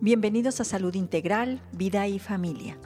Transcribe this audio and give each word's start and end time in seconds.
Bienvenidos 0.00 0.60
a 0.60 0.64
Salud 0.64 0.94
Integral, 0.94 1.60
Vida 1.72 2.06
y 2.06 2.20
Familia. 2.20 2.78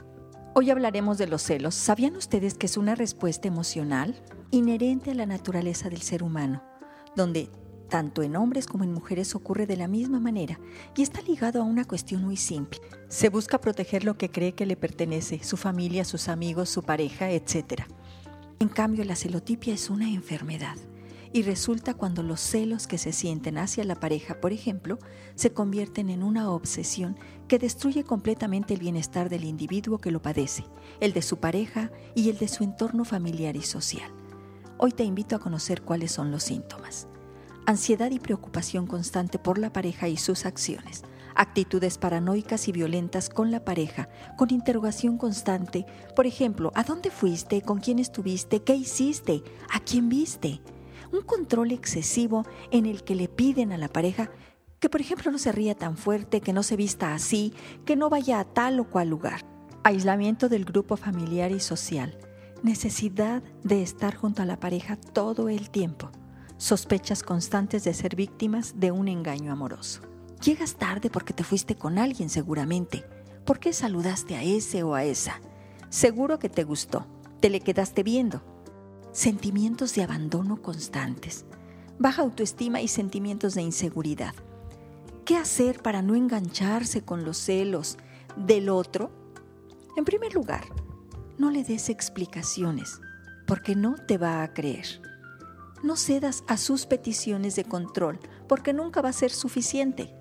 Hoy 0.55 0.71
hablaremos 0.71 1.19
de 1.19 1.27
los 1.27 1.43
celos. 1.43 1.75
¿Sabían 1.75 2.15
ustedes 2.15 2.55
que 2.55 2.65
es 2.65 2.75
una 2.75 2.95
respuesta 2.95 3.47
emocional 3.47 4.15
inherente 4.49 5.11
a 5.11 5.13
la 5.13 5.27
naturaleza 5.27 5.89
del 5.89 6.01
ser 6.01 6.23
humano, 6.23 6.63
donde 7.15 7.51
tanto 7.87 8.23
en 8.23 8.35
hombres 8.35 8.65
como 8.65 8.83
en 8.83 8.91
mujeres 8.91 9.35
ocurre 9.35 9.67
de 9.67 9.77
la 9.77 9.87
misma 9.87 10.19
manera 10.19 10.59
y 10.97 11.03
está 11.03 11.21
ligado 11.21 11.61
a 11.61 11.65
una 11.65 11.85
cuestión 11.85 12.23
muy 12.23 12.35
simple. 12.35 12.79
Se 13.09 13.29
busca 13.29 13.61
proteger 13.61 14.05
lo 14.05 14.17
que 14.17 14.31
cree 14.31 14.53
que 14.53 14.65
le 14.65 14.75
pertenece, 14.75 15.43
su 15.43 15.55
familia, 15.55 16.05
sus 16.05 16.29
amigos, 16.29 16.69
su 16.69 16.81
pareja, 16.81 17.29
etc. 17.29 17.83
En 18.57 18.69
cambio, 18.69 19.03
la 19.03 19.15
celotipia 19.15 19.75
es 19.75 19.91
una 19.91 20.09
enfermedad 20.09 20.77
y 21.33 21.41
resulta 21.41 21.95
cuando 21.95 22.21
los 22.21 22.39
celos 22.39 22.85
que 22.85 22.99
se 22.99 23.11
sienten 23.11 23.57
hacia 23.57 23.83
la 23.83 23.95
pareja, 23.95 24.39
por 24.39 24.53
ejemplo, 24.53 24.99
se 25.33 25.51
convierten 25.51 26.11
en 26.11 26.21
una 26.21 26.51
obsesión 26.51 27.17
que 27.47 27.57
destruye 27.57 28.03
completamente 28.03 28.75
el 28.75 28.79
bienestar 28.79 29.29
del 29.29 29.43
individuo 29.43 29.97
que 29.97 30.11
lo 30.11 30.21
padece, 30.21 30.63
el 30.99 31.11
de 31.11 31.23
su 31.23 31.37
pareja 31.37 31.91
y 32.13 32.29
el 32.29 32.37
de 32.37 32.47
su 32.47 32.63
entorno 32.63 33.03
familiar 33.03 33.55
y 33.55 33.63
social. 33.63 34.11
Hoy 34.77 34.91
te 34.91 35.03
invito 35.03 35.35
a 35.35 35.39
conocer 35.39 35.81
cuáles 35.81 36.11
son 36.11 36.29
los 36.29 36.43
síntomas. 36.43 37.07
Ansiedad 37.65 38.11
y 38.11 38.19
preocupación 38.19 38.85
constante 38.85 39.39
por 39.39 39.57
la 39.57 39.73
pareja 39.73 40.07
y 40.09 40.17
sus 40.17 40.45
acciones. 40.45 41.03
Actitudes 41.35 41.97
paranoicas 41.97 42.67
y 42.67 42.71
violentas 42.71 43.29
con 43.29 43.49
la 43.49 43.65
pareja, 43.65 44.07
con 44.37 44.51
interrogación 44.53 45.17
constante. 45.17 45.87
Por 46.15 46.27
ejemplo, 46.27 46.71
¿a 46.75 46.83
dónde 46.83 47.09
fuiste? 47.09 47.63
¿Con 47.63 47.79
quién 47.79 47.97
estuviste? 47.97 48.61
¿Qué 48.61 48.75
hiciste? 48.75 49.41
¿A 49.71 49.79
quién 49.79 50.09
viste? 50.09 50.61
Un 51.13 51.21
control 51.21 51.71
excesivo 51.71 52.45
en 52.71 52.85
el 52.85 53.03
que 53.03 53.15
le 53.15 53.27
piden 53.27 53.71
a 53.71 53.77
la 53.77 53.87
pareja 53.87 54.31
que, 54.79 54.89
por 54.89 54.99
ejemplo, 54.99 55.31
no 55.31 55.37
se 55.37 55.51
ría 55.51 55.75
tan 55.75 55.95
fuerte, 55.95 56.41
que 56.41 56.51
no 56.51 56.61
se 56.61 56.75
vista 56.75 57.13
así, 57.13 57.53
que 57.85 57.95
no 57.95 58.09
vaya 58.09 58.39
a 58.39 58.43
tal 58.43 58.79
o 58.81 58.89
cual 58.89 59.09
lugar. 59.09 59.45
Aislamiento 59.83 60.49
del 60.49 60.65
grupo 60.65 60.97
familiar 60.97 61.51
y 61.51 61.61
social. 61.61 62.17
Necesidad 62.63 63.43
de 63.63 63.81
estar 63.81 64.15
junto 64.15 64.41
a 64.41 64.45
la 64.45 64.59
pareja 64.59 64.97
todo 64.97 65.47
el 65.47 65.69
tiempo. 65.69 66.09
Sospechas 66.57 67.23
constantes 67.23 67.83
de 67.85 67.93
ser 67.93 68.15
víctimas 68.15 68.73
de 68.77 68.91
un 68.91 69.07
engaño 69.07 69.53
amoroso. 69.53 70.01
Llegas 70.43 70.75
tarde 70.75 71.09
porque 71.09 71.33
te 71.33 71.45
fuiste 71.45 71.75
con 71.75 71.97
alguien 71.97 72.29
seguramente. 72.29 73.05
¿Por 73.45 73.59
qué 73.59 73.71
saludaste 73.71 74.35
a 74.35 74.43
ese 74.43 74.83
o 74.83 74.95
a 74.95 75.05
esa? 75.05 75.39
Seguro 75.89 76.39
que 76.39 76.49
te 76.49 76.63
gustó. 76.63 77.07
Te 77.39 77.49
le 77.49 77.61
quedaste 77.61 78.03
viendo 78.03 78.52
sentimientos 79.13 79.93
de 79.93 80.01
abandono 80.01 80.59
constantes, 80.61 81.45
baja 81.99 82.23
autoestima 82.23 82.81
y 82.81 82.87
sentimientos 82.87 83.53
de 83.53 83.61
inseguridad. 83.61 84.33
¿Qué 85.23 85.37
hacer 85.37 85.81
para 85.81 86.01
no 86.01 86.15
engancharse 86.15 87.03
con 87.03 87.23
los 87.23 87.37
celos 87.37 87.97
del 88.35 88.69
otro? 88.69 89.11
En 89.95 90.03
primer 90.03 90.33
lugar, 90.33 90.63
no 91.37 91.51
le 91.51 91.63
des 91.63 91.89
explicaciones, 91.89 92.99
porque 93.45 93.75
no 93.75 93.95
te 93.95 94.17
va 94.17 94.41
a 94.41 94.51
creer. 94.51 95.01
No 95.83 95.95
cedas 95.95 96.43
a 96.47 96.57
sus 96.57 96.87
peticiones 96.87 97.55
de 97.55 97.65
control, 97.65 98.19
porque 98.47 98.73
nunca 98.73 99.01
va 99.01 99.09
a 99.09 99.13
ser 99.13 99.29
suficiente. 99.29 100.11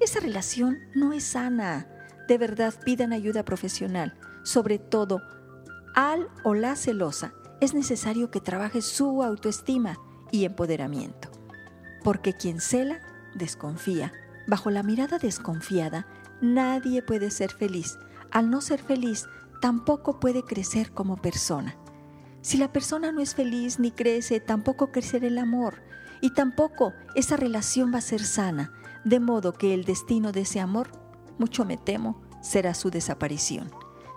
Esa 0.00 0.20
relación 0.20 0.78
no 0.94 1.12
es 1.12 1.24
sana. 1.24 1.88
De 2.28 2.38
verdad, 2.38 2.72
pidan 2.84 3.12
ayuda 3.12 3.44
profesional, 3.44 4.14
sobre 4.44 4.78
todo 4.78 5.20
al 5.96 6.28
o 6.44 6.54
la 6.54 6.76
celosa 6.76 7.34
es 7.60 7.74
necesario 7.74 8.30
que 8.30 8.40
trabaje 8.40 8.82
su 8.82 9.22
autoestima 9.22 9.98
y 10.30 10.44
empoderamiento. 10.44 11.28
Porque 12.04 12.32
quien 12.32 12.60
cela, 12.60 13.00
desconfía. 13.34 14.12
Bajo 14.46 14.70
la 14.70 14.82
mirada 14.82 15.18
desconfiada, 15.18 16.06
nadie 16.40 17.02
puede 17.02 17.30
ser 17.30 17.50
feliz. 17.52 17.98
Al 18.30 18.50
no 18.50 18.60
ser 18.60 18.80
feliz, 18.80 19.26
tampoco 19.60 20.20
puede 20.20 20.42
crecer 20.42 20.92
como 20.92 21.16
persona. 21.16 21.76
Si 22.40 22.56
la 22.56 22.72
persona 22.72 23.12
no 23.12 23.20
es 23.20 23.34
feliz 23.34 23.78
ni 23.78 23.90
crece, 23.90 24.40
tampoco 24.40 24.92
crecerá 24.92 25.26
el 25.26 25.38
amor 25.38 25.82
y 26.20 26.30
tampoco 26.30 26.92
esa 27.14 27.36
relación 27.36 27.92
va 27.92 27.98
a 27.98 28.02
ser 28.02 28.22
sana, 28.22 28.72
de 29.04 29.20
modo 29.20 29.52
que 29.52 29.74
el 29.74 29.84
destino 29.84 30.32
de 30.32 30.42
ese 30.42 30.60
amor, 30.60 30.90
mucho 31.38 31.64
me 31.64 31.76
temo, 31.76 32.20
será 32.42 32.74
su 32.74 32.90
desaparición. 32.90 33.70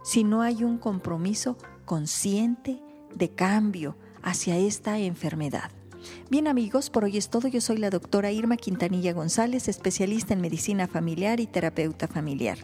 Si 0.04 0.24
no 0.24 0.42
hay 0.42 0.64
un 0.64 0.78
compromiso 0.78 1.58
consciente, 1.86 2.82
de 3.16 3.30
cambio 3.30 3.96
hacia 4.22 4.58
esta 4.58 5.00
enfermedad. 5.00 5.72
Bien 6.30 6.48
amigos, 6.48 6.90
por 6.90 7.04
hoy 7.04 7.18
es 7.18 7.30
todo. 7.30 7.48
Yo 7.48 7.62
soy 7.62 7.78
la 7.78 7.90
doctora 7.90 8.32
Irma 8.32 8.58
Quintanilla 8.58 9.14
González, 9.14 9.68
especialista 9.68 10.34
en 10.34 10.42
medicina 10.42 10.88
familiar 10.88 11.40
y 11.40 11.48
terapeuta 11.48 12.08
familiar. 12.08 12.58